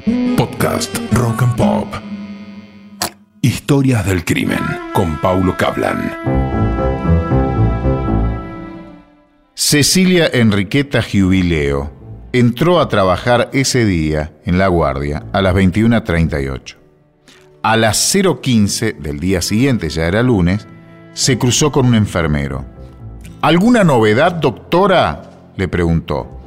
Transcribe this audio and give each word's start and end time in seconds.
Podcast 0.00 0.96
Rock 1.12 1.42
and 1.42 1.56
Pop. 1.56 1.94
Historias 3.42 4.06
del 4.06 4.24
crimen 4.24 4.60
con 4.94 5.20
Paulo 5.20 5.56
Cablan. 5.58 6.16
Cecilia 9.54 10.30
Enriqueta 10.32 11.02
Jubileo 11.02 11.92
entró 12.32 12.80
a 12.80 12.88
trabajar 12.88 13.50
ese 13.52 13.84
día 13.84 14.32
en 14.46 14.56
La 14.58 14.68
Guardia 14.68 15.24
a 15.32 15.42
las 15.42 15.54
21.38. 15.54 16.76
A 17.62 17.76
las 17.76 18.14
0.15 18.14 18.96
del 18.96 19.20
día 19.20 19.42
siguiente, 19.42 19.90
ya 19.90 20.06
era 20.06 20.22
lunes, 20.22 20.66
se 21.12 21.36
cruzó 21.36 21.70
con 21.70 21.84
un 21.86 21.94
enfermero. 21.94 22.64
¿Alguna 23.42 23.84
novedad, 23.84 24.32
doctora? 24.32 25.30
le 25.56 25.68
preguntó. 25.68 26.40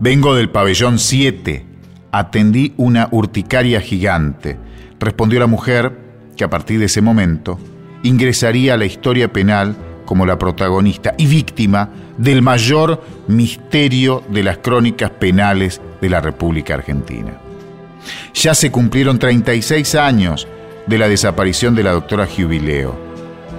Vengo 0.00 0.34
del 0.34 0.50
pabellón 0.50 0.98
7. 0.98 1.69
Atendí 2.12 2.74
una 2.76 3.08
urticaria 3.12 3.80
gigante, 3.80 4.58
respondió 4.98 5.38
la 5.38 5.46
mujer, 5.46 5.92
que 6.36 6.44
a 6.44 6.50
partir 6.50 6.78
de 6.78 6.86
ese 6.86 7.02
momento 7.02 7.58
ingresaría 8.02 8.74
a 8.74 8.76
la 8.76 8.86
historia 8.86 9.32
penal 9.32 9.76
como 10.04 10.26
la 10.26 10.38
protagonista 10.38 11.14
y 11.18 11.26
víctima 11.26 11.90
del 12.18 12.42
mayor 12.42 13.00
misterio 13.28 14.24
de 14.28 14.42
las 14.42 14.58
crónicas 14.58 15.10
penales 15.10 15.80
de 16.00 16.08
la 16.08 16.20
República 16.20 16.74
Argentina. 16.74 17.32
Ya 18.34 18.54
se 18.54 18.72
cumplieron 18.72 19.18
36 19.18 19.94
años 19.94 20.48
de 20.86 20.98
la 20.98 21.08
desaparición 21.08 21.74
de 21.74 21.84
la 21.84 21.92
doctora 21.92 22.26
Jubileo. 22.26 22.98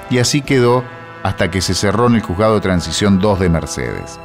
Y 0.10 0.20
así 0.20 0.42
quedó 0.42 0.84
hasta 1.24 1.52
que 1.52 1.62
se 1.62 1.74
cerró 1.74 2.08
en 2.08 2.16
el 2.16 2.22
juzgado 2.22 2.56
de 2.56 2.62
transición 2.62 3.20
2 3.20 3.40
de 3.40 3.50
Mercedes. 3.50 4.20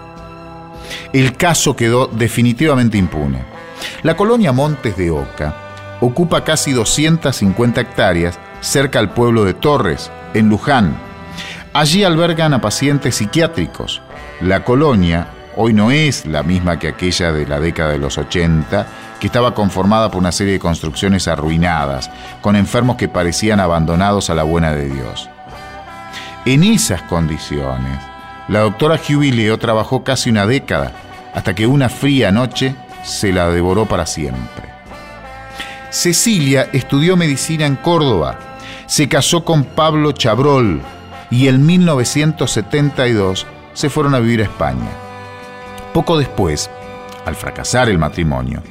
El 1.12 1.36
caso 1.36 1.77
quedó 1.77 2.06
definitivamente 2.06 2.98
impune. 2.98 3.44
La 4.02 4.16
colonia 4.16 4.52
Montes 4.52 4.97
de 4.97 5.10
Oca 5.10 5.54
ocupa 6.00 6.44
casi 6.44 6.72
250 6.72 7.80
hectáreas 7.80 8.38
cerca 8.60 8.98
al 8.98 9.10
pueblo 9.10 9.44
de 9.44 9.54
Torres, 9.54 10.10
en 10.34 10.48
Luján. 10.48 10.97
Allí 11.72 12.04
albergan 12.04 12.54
a 12.54 12.60
pacientes 12.60 13.16
psiquiátricos. 13.16 14.02
La 14.41 14.64
colonia 14.64 15.28
hoy 15.56 15.72
no 15.72 15.90
es 15.90 16.26
la 16.26 16.42
misma 16.42 16.78
que 16.78 16.88
aquella 16.88 17.32
de 17.32 17.46
la 17.46 17.58
década 17.58 17.90
de 17.90 17.98
los 17.98 18.18
80, 18.18 18.86
que 19.18 19.26
estaba 19.26 19.54
conformada 19.54 20.10
por 20.10 20.20
una 20.20 20.32
serie 20.32 20.52
de 20.52 20.58
construcciones 20.58 21.26
arruinadas, 21.26 22.10
con 22.42 22.56
enfermos 22.56 22.96
que 22.96 23.08
parecían 23.08 23.60
abandonados 23.60 24.30
a 24.30 24.34
la 24.34 24.42
buena 24.42 24.72
de 24.72 24.88
Dios. 24.88 25.28
En 26.44 26.62
esas 26.62 27.02
condiciones, 27.02 27.98
la 28.48 28.60
doctora 28.60 28.98
Jubileo 28.98 29.58
trabajó 29.58 30.04
casi 30.04 30.30
una 30.30 30.46
década, 30.46 30.92
hasta 31.34 31.54
que 31.54 31.66
una 31.66 31.88
fría 31.88 32.30
noche 32.30 32.76
se 33.02 33.32
la 33.32 33.48
devoró 33.48 33.86
para 33.86 34.06
siempre. 34.06 34.68
Cecilia 35.91 36.68
estudió 36.72 37.16
medicina 37.16 37.66
en 37.66 37.76
Córdoba, 37.76 38.38
se 38.86 39.08
casó 39.08 39.44
con 39.44 39.64
Pablo 39.64 40.12
Chabrol 40.12 40.80
y 41.30 41.48
en 41.48 41.64
1972 41.64 43.46
se 43.72 43.91
fueron 43.91 44.14
a 44.14 44.20
vivir 44.20 44.41
a 44.41 44.44
España. 44.44 45.05
Poco 45.97 46.19
después, 46.19 46.69
al 47.25 47.36
fracasar 47.36 47.89
el 47.89 47.97
matrimonio, 47.97 48.62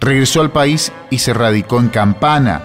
regresó 0.00 0.40
al 0.40 0.50
país 0.50 0.90
y 1.10 1.18
se 1.18 1.32
radicó 1.32 1.78
en 1.78 1.90
Campana. 1.90 2.60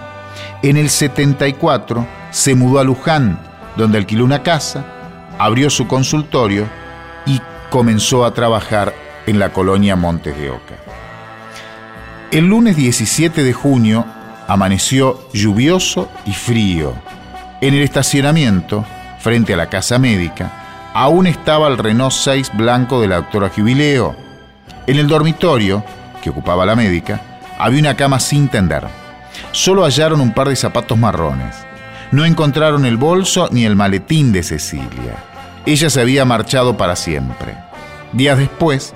En 0.60 0.76
el 0.76 0.90
74 0.90 2.04
se 2.32 2.56
mudó 2.56 2.80
a 2.80 2.84
Luján, 2.84 3.38
donde 3.76 3.96
alquiló 3.96 4.24
una 4.24 4.42
casa, 4.42 4.84
abrió 5.38 5.70
su 5.70 5.86
consultorio 5.86 6.66
y 7.26 7.40
comenzó 7.70 8.24
a 8.24 8.34
trabajar 8.34 8.92
en 9.28 9.38
la 9.38 9.52
colonia 9.52 9.94
Montes 9.94 10.36
de 10.36 10.50
Oca. 10.50 10.74
El 12.32 12.46
lunes 12.46 12.74
17 12.74 13.44
de 13.44 13.52
junio 13.52 14.04
amaneció 14.48 15.28
lluvioso 15.32 16.10
y 16.26 16.32
frío. 16.32 16.92
En 17.60 17.72
el 17.72 17.82
estacionamiento, 17.82 18.84
frente 19.20 19.54
a 19.54 19.56
la 19.56 19.68
casa 19.68 19.96
médica, 20.00 20.67
aún 20.94 21.26
estaba 21.26 21.68
el 21.68 21.78
Renault 21.78 22.12
6 22.12 22.52
blanco 22.54 23.00
de 23.00 23.08
la 23.08 23.16
doctora 23.16 23.50
Jubileo. 23.54 24.16
En 24.86 24.96
el 24.96 25.06
dormitorio, 25.06 25.84
que 26.22 26.30
ocupaba 26.30 26.66
la 26.66 26.76
médica, 26.76 27.20
había 27.58 27.80
una 27.80 27.96
cama 27.96 28.20
sin 28.20 28.48
tender. 28.48 28.86
Solo 29.52 29.84
hallaron 29.84 30.20
un 30.20 30.32
par 30.32 30.48
de 30.48 30.56
zapatos 30.56 30.98
marrones. 30.98 31.56
No 32.10 32.24
encontraron 32.24 32.86
el 32.86 32.96
bolso 32.96 33.48
ni 33.50 33.64
el 33.64 33.76
maletín 33.76 34.32
de 34.32 34.42
Cecilia. 34.42 35.16
Ella 35.66 35.90
se 35.90 36.00
había 36.00 36.24
marchado 36.24 36.76
para 36.76 36.96
siempre. 36.96 37.54
Días 38.12 38.38
después, 38.38 38.94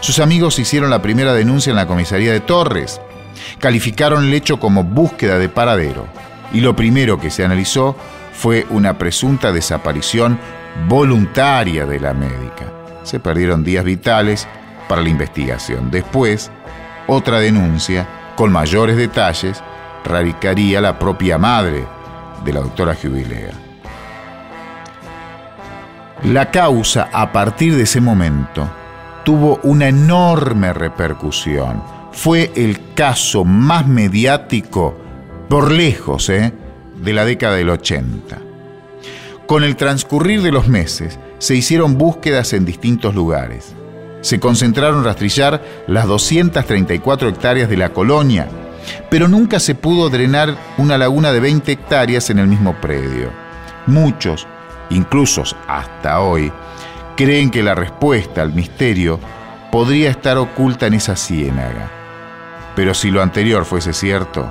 sus 0.00 0.18
amigos 0.18 0.58
hicieron 0.58 0.90
la 0.90 1.02
primera 1.02 1.34
denuncia 1.34 1.70
en 1.70 1.76
la 1.76 1.86
comisaría 1.86 2.32
de 2.32 2.40
Torres. 2.40 3.00
Calificaron 3.58 4.24
el 4.24 4.34
hecho 4.34 4.58
como 4.58 4.84
búsqueda 4.84 5.38
de 5.38 5.48
paradero 5.48 6.06
y 6.52 6.60
lo 6.60 6.76
primero 6.76 7.20
que 7.20 7.30
se 7.30 7.44
analizó 7.44 7.96
fue 8.32 8.66
una 8.70 8.96
presunta 8.96 9.52
desaparición 9.52 10.38
voluntaria 10.88 11.86
de 11.86 12.00
la 12.00 12.14
médica. 12.14 12.72
Se 13.02 13.20
perdieron 13.20 13.64
días 13.64 13.84
vitales 13.84 14.48
para 14.88 15.02
la 15.02 15.08
investigación. 15.08 15.90
Después, 15.90 16.50
otra 17.06 17.40
denuncia 17.40 18.06
con 18.36 18.52
mayores 18.52 18.96
detalles 18.96 19.62
radicaría 20.04 20.80
la 20.80 20.98
propia 20.98 21.38
madre 21.38 21.84
de 22.44 22.52
la 22.52 22.60
doctora 22.60 22.94
Jubilea. 22.94 23.52
La 26.24 26.50
causa 26.50 27.10
a 27.12 27.32
partir 27.32 27.76
de 27.76 27.82
ese 27.82 28.00
momento 28.00 28.68
tuvo 29.24 29.60
una 29.62 29.88
enorme 29.88 30.72
repercusión. 30.72 31.82
Fue 32.12 32.50
el 32.54 32.94
caso 32.94 33.44
más 33.44 33.86
mediático, 33.86 34.96
por 35.48 35.70
lejos, 35.70 36.28
¿eh? 36.30 36.52
de 36.96 37.12
la 37.12 37.24
década 37.24 37.56
del 37.56 37.70
80. 37.70 38.43
Con 39.46 39.62
el 39.62 39.76
transcurrir 39.76 40.40
de 40.40 40.50
los 40.50 40.68
meses, 40.68 41.18
se 41.36 41.54
hicieron 41.54 41.98
búsquedas 41.98 42.54
en 42.54 42.64
distintos 42.64 43.14
lugares. 43.14 43.74
Se 44.22 44.40
concentraron 44.40 45.00
en 45.00 45.04
rastrillar 45.04 45.62
las 45.86 46.06
234 46.06 47.28
hectáreas 47.28 47.68
de 47.68 47.76
la 47.76 47.90
colonia, 47.90 48.48
pero 49.10 49.28
nunca 49.28 49.60
se 49.60 49.74
pudo 49.74 50.08
drenar 50.08 50.56
una 50.78 50.96
laguna 50.96 51.30
de 51.30 51.40
20 51.40 51.72
hectáreas 51.72 52.30
en 52.30 52.38
el 52.38 52.46
mismo 52.46 52.80
predio. 52.80 53.30
Muchos, 53.86 54.46
incluso 54.88 55.42
hasta 55.68 56.20
hoy, 56.20 56.50
creen 57.14 57.50
que 57.50 57.62
la 57.62 57.74
respuesta 57.74 58.40
al 58.40 58.54
misterio 58.54 59.20
podría 59.70 60.08
estar 60.08 60.38
oculta 60.38 60.86
en 60.86 60.94
esa 60.94 61.16
ciénaga. 61.16 61.90
Pero 62.74 62.94
si 62.94 63.10
lo 63.10 63.20
anterior 63.20 63.66
fuese 63.66 63.92
cierto, 63.92 64.50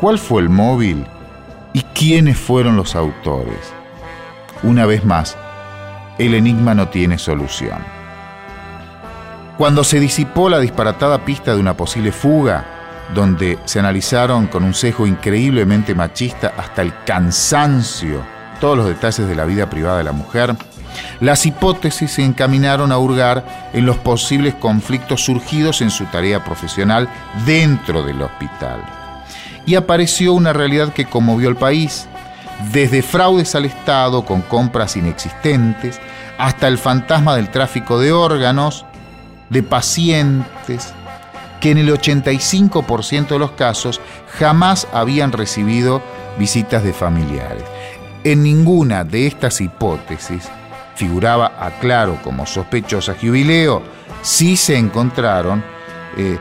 ¿cuál 0.00 0.20
fue 0.20 0.40
el 0.40 0.50
móvil 0.50 1.04
y 1.72 1.82
quiénes 1.82 2.38
fueron 2.38 2.76
los 2.76 2.94
autores? 2.94 3.74
Una 4.64 4.86
vez 4.86 5.04
más, 5.04 5.36
el 6.18 6.34
enigma 6.34 6.74
no 6.74 6.88
tiene 6.88 7.18
solución. 7.18 7.78
Cuando 9.58 9.84
se 9.84 10.00
disipó 10.00 10.48
la 10.48 10.58
disparatada 10.58 11.24
pista 11.24 11.54
de 11.54 11.60
una 11.60 11.76
posible 11.76 12.10
fuga, 12.10 12.64
donde 13.14 13.58
se 13.66 13.78
analizaron 13.78 14.46
con 14.46 14.64
un 14.64 14.74
sesgo 14.74 15.06
increíblemente 15.06 15.94
machista 15.94 16.54
hasta 16.56 16.82
el 16.82 16.92
cansancio 17.04 18.22
todos 18.58 18.78
los 18.78 18.86
detalles 18.86 19.28
de 19.28 19.34
la 19.34 19.44
vida 19.44 19.68
privada 19.68 19.98
de 19.98 20.04
la 20.04 20.12
mujer, 20.12 20.56
las 21.20 21.44
hipótesis 21.44 22.12
se 22.12 22.24
encaminaron 22.24 22.92
a 22.92 22.98
hurgar 22.98 23.70
en 23.74 23.84
los 23.84 23.98
posibles 23.98 24.54
conflictos 24.54 25.24
surgidos 25.24 25.82
en 25.82 25.90
su 25.90 26.06
tarea 26.06 26.42
profesional 26.42 27.08
dentro 27.44 28.02
del 28.02 28.22
hospital. 28.22 28.80
Y 29.66 29.74
apareció 29.74 30.32
una 30.32 30.54
realidad 30.54 30.94
que 30.94 31.04
conmovió 31.04 31.48
al 31.48 31.56
país, 31.56 32.08
desde 32.72 33.02
fraudes 33.02 33.54
al 33.54 33.64
Estado 33.64 34.24
con 34.24 34.42
compras 34.42 34.96
inexistentes, 34.96 36.00
hasta 36.38 36.68
el 36.68 36.78
fantasma 36.78 37.36
del 37.36 37.50
tráfico 37.50 37.98
de 37.98 38.12
órganos, 38.12 38.84
de 39.50 39.62
pacientes, 39.62 40.92
que 41.60 41.70
en 41.70 41.78
el 41.78 41.90
85% 41.90 43.28
de 43.28 43.38
los 43.38 43.52
casos 43.52 44.00
jamás 44.38 44.86
habían 44.92 45.32
recibido 45.32 46.02
visitas 46.38 46.82
de 46.82 46.92
familiares. 46.92 47.64
En 48.24 48.42
ninguna 48.42 49.04
de 49.04 49.26
estas 49.26 49.60
hipótesis 49.60 50.48
figuraba 50.94 51.52
a 51.58 51.70
claro 51.78 52.18
como 52.22 52.46
sospechosa 52.46 53.14
Jubileo, 53.20 53.82
sí 54.22 54.56
se 54.56 54.76
encontraron 54.76 55.62
eh, 56.16 56.38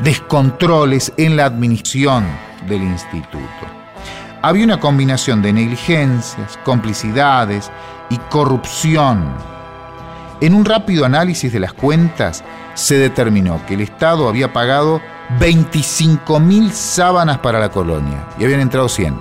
descontroles 0.00 1.12
en 1.16 1.36
la 1.36 1.46
administración 1.46 2.26
del 2.66 2.82
instituto. 2.82 3.38
Había 4.42 4.64
una 4.64 4.80
combinación 4.80 5.40
de 5.40 5.52
negligencias, 5.52 6.58
complicidades 6.64 7.70
y 8.10 8.18
corrupción. 8.18 9.32
En 10.40 10.54
un 10.54 10.64
rápido 10.64 11.04
análisis 11.04 11.52
de 11.52 11.60
las 11.60 11.72
cuentas 11.72 12.42
se 12.74 12.96
determinó 12.96 13.64
que 13.66 13.74
el 13.74 13.82
Estado 13.82 14.28
había 14.28 14.52
pagado 14.52 15.00
25.000 15.38 16.72
sábanas 16.72 17.38
para 17.38 17.60
la 17.60 17.70
colonia 17.70 18.26
y 18.36 18.42
habían 18.42 18.58
entrado 18.58 18.88
100. 18.88 19.16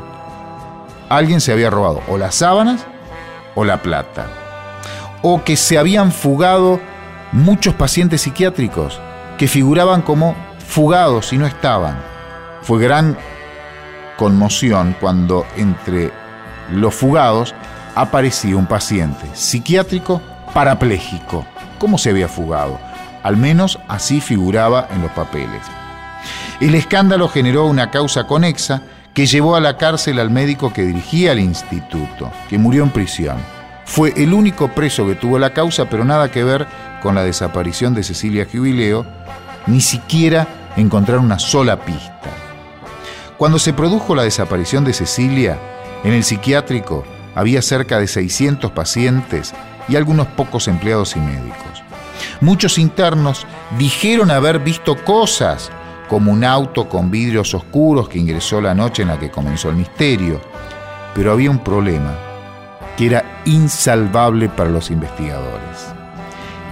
Alguien 1.09 1.39
se 1.39 1.51
había 1.51 1.69
robado 1.69 2.01
o 2.07 2.17
las 2.17 2.33
sábanas 2.33 2.83
o 3.53 3.63
la 3.63 3.83
plata. 3.83 4.25
O 5.21 5.43
que 5.43 5.55
se 5.55 5.77
habían 5.77 6.11
fugado 6.11 6.79
muchos 7.31 7.75
pacientes 7.75 8.21
psiquiátricos 8.21 8.99
que 9.37 9.47
figuraban 9.47 10.01
como 10.01 10.35
fugados 10.67 11.31
y 11.31 11.37
no 11.37 11.45
estaban. 11.45 12.01
Fue 12.63 12.81
gran 12.81 13.17
conmoción 14.21 14.95
cuando 15.01 15.47
entre 15.57 16.11
los 16.71 16.93
fugados 16.93 17.55
aparecía 17.95 18.55
un 18.55 18.67
paciente 18.67 19.25
psiquiátrico 19.33 20.21
parapléjico. 20.53 21.43
¿Cómo 21.79 21.97
se 21.97 22.11
había 22.11 22.27
fugado? 22.27 22.79
Al 23.23 23.35
menos 23.35 23.79
así 23.87 24.21
figuraba 24.21 24.87
en 24.93 25.01
los 25.01 25.09
papeles. 25.13 25.63
El 26.59 26.75
escándalo 26.75 27.29
generó 27.29 27.65
una 27.65 27.89
causa 27.89 28.27
conexa 28.27 28.83
que 29.15 29.25
llevó 29.25 29.55
a 29.55 29.59
la 29.59 29.77
cárcel 29.77 30.19
al 30.19 30.29
médico 30.29 30.71
que 30.71 30.83
dirigía 30.83 31.31
el 31.31 31.39
instituto, 31.39 32.31
que 32.47 32.59
murió 32.59 32.83
en 32.83 32.91
prisión. 32.91 33.37
Fue 33.85 34.13
el 34.15 34.35
único 34.35 34.67
preso 34.67 35.07
que 35.07 35.15
tuvo 35.15 35.39
la 35.39 35.51
causa, 35.51 35.85
pero 35.85 36.05
nada 36.05 36.29
que 36.29 36.43
ver 36.43 36.67
con 37.01 37.15
la 37.15 37.23
desaparición 37.23 37.95
de 37.95 38.03
Cecilia 38.03 38.45
Jubileo, 38.45 39.03
ni 39.65 39.81
siquiera 39.81 40.47
encontrar 40.77 41.17
una 41.17 41.39
sola 41.39 41.79
pista. 41.83 42.40
Cuando 43.41 43.57
se 43.57 43.73
produjo 43.73 44.13
la 44.13 44.21
desaparición 44.21 44.83
de 44.83 44.93
Cecilia, 44.93 45.57
en 46.03 46.13
el 46.13 46.23
psiquiátrico 46.23 47.03
había 47.33 47.63
cerca 47.63 47.97
de 47.97 48.05
600 48.05 48.69
pacientes 48.69 49.55
y 49.89 49.95
algunos 49.95 50.27
pocos 50.27 50.67
empleados 50.67 51.15
y 51.15 51.21
médicos. 51.21 51.81
Muchos 52.39 52.77
internos 52.77 53.47
dijeron 53.79 54.29
haber 54.29 54.59
visto 54.59 54.95
cosas, 55.03 55.71
como 56.07 56.31
un 56.31 56.43
auto 56.43 56.87
con 56.87 57.09
vidrios 57.09 57.55
oscuros 57.55 58.09
que 58.09 58.19
ingresó 58.19 58.61
la 58.61 58.75
noche 58.75 59.01
en 59.01 59.07
la 59.07 59.17
que 59.17 59.31
comenzó 59.31 59.69
el 59.69 59.75
misterio. 59.75 60.39
Pero 61.15 61.31
había 61.31 61.49
un 61.49 61.63
problema 61.63 62.13
que 62.95 63.07
era 63.07 63.41
insalvable 63.45 64.49
para 64.49 64.69
los 64.69 64.91
investigadores. 64.91 65.87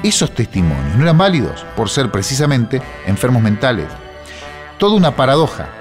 Esos 0.04 0.36
testimonios 0.36 0.96
no 0.96 1.02
eran 1.02 1.18
válidos 1.18 1.66
por 1.76 1.90
ser 1.90 2.12
precisamente 2.12 2.80
enfermos 3.08 3.42
mentales. 3.42 3.88
Toda 4.78 4.96
una 4.96 5.16
paradoja. 5.16 5.79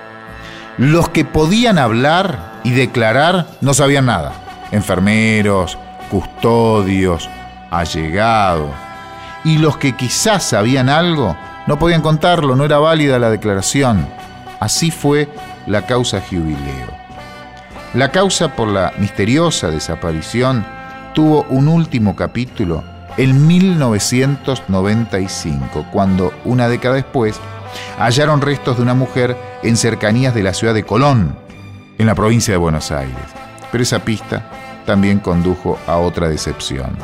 Los 0.78 1.08
que 1.08 1.24
podían 1.24 1.76
hablar 1.76 2.60
y 2.62 2.70
declarar 2.70 3.48
no 3.60 3.74
sabían 3.74 4.06
nada. 4.06 4.32
Enfermeros, 4.70 5.76
custodios, 6.08 7.28
allegados. 7.68 8.70
Y 9.44 9.58
los 9.58 9.76
que 9.76 9.96
quizás 9.96 10.44
sabían 10.44 10.88
algo 10.88 11.36
no 11.66 11.80
podían 11.80 12.00
contarlo, 12.00 12.54
no 12.54 12.64
era 12.64 12.78
válida 12.78 13.18
la 13.18 13.28
declaración. 13.28 14.06
Así 14.60 14.92
fue 14.92 15.28
la 15.66 15.84
causa 15.84 16.20
Jubileo. 16.20 16.96
La 17.94 18.12
causa 18.12 18.54
por 18.54 18.68
la 18.68 18.92
misteriosa 18.98 19.70
desaparición 19.70 20.64
tuvo 21.12 21.42
un 21.48 21.66
último 21.66 22.14
capítulo 22.14 22.84
en 23.16 23.48
1995, 23.48 25.86
cuando 25.90 26.32
una 26.44 26.68
década 26.68 26.94
después 26.94 27.40
hallaron 27.98 28.40
restos 28.40 28.76
de 28.76 28.82
una 28.82 28.94
mujer 28.94 29.36
en 29.62 29.76
cercanías 29.76 30.34
de 30.34 30.42
la 30.42 30.54
ciudad 30.54 30.74
de 30.74 30.84
Colón, 30.84 31.36
en 31.98 32.06
la 32.06 32.14
provincia 32.14 32.52
de 32.52 32.58
Buenos 32.58 32.90
Aires. 32.90 33.16
Pero 33.70 33.82
esa 33.82 34.04
pista 34.04 34.50
también 34.86 35.18
condujo 35.18 35.78
a 35.86 35.96
otra 35.96 36.28
decepción. 36.28 36.96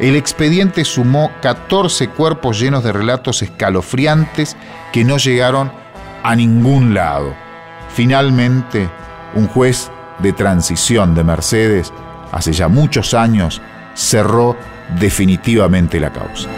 El 0.00 0.16
expediente 0.16 0.84
sumó 0.84 1.30
14 1.40 2.08
cuerpos 2.08 2.58
llenos 2.58 2.82
de 2.82 2.92
relatos 2.92 3.42
escalofriantes 3.42 4.56
que 4.92 5.04
no 5.04 5.18
llegaron 5.18 5.70
a 6.22 6.34
ningún 6.34 6.94
lado. 6.94 7.34
Finalmente, 7.90 8.88
un 9.34 9.46
juez 9.46 9.90
de 10.18 10.32
transición 10.32 11.14
de 11.14 11.22
Mercedes, 11.22 11.92
hace 12.32 12.52
ya 12.52 12.68
muchos 12.68 13.14
años, 13.14 13.60
cerró 13.94 14.56
definitivamente 14.98 16.00
la 16.00 16.12
causa. 16.12 16.48